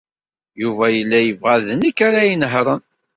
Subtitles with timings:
[0.61, 2.81] Yuba yella yebɣa d nekk ara inehṛen.